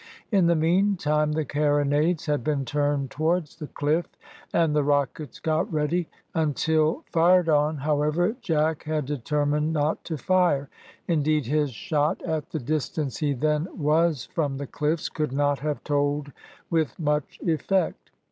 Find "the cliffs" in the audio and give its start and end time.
14.57-15.07